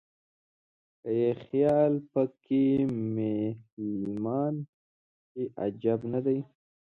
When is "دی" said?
6.25-6.39